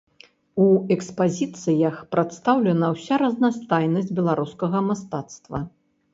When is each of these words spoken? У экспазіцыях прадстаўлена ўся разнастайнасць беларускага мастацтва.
У 0.67 0.69
экспазіцыях 0.95 1.99
прадстаўлена 2.13 2.89
ўся 2.95 3.21
разнастайнасць 3.25 4.11
беларускага 4.23 4.85
мастацтва. 4.89 5.63